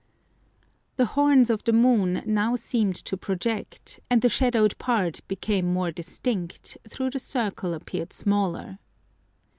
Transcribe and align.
The 0.95 1.05
horns 1.05 1.51
of 1.51 1.63
the 1.63 1.71
moon 1.73 2.23
now 2.25 2.55
seemed 2.55 2.95
to 2.95 3.15
project, 3.15 3.99
and 4.09 4.23
the 4.23 4.29
shadowed 4.29 4.75
part 4.79 5.19
became 5.27 5.71
more 5.71 5.91
distinct, 5.91 6.75
though 6.97 7.11
the 7.11 7.19
circle 7.19 7.75
appeared 7.75 8.11
smaller. 8.11 8.79